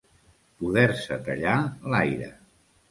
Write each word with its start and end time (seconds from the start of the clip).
Poder-se 0.61 1.21
tallar 1.29 1.55
l'aire. 1.97 2.35